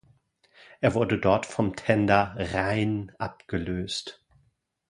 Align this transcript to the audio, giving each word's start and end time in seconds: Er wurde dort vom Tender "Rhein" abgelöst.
Er 0.79 0.95
wurde 0.95 1.19
dort 1.19 1.45
vom 1.45 1.75
Tender 1.75 2.33
"Rhein" 2.35 3.11
abgelöst. 3.19 4.23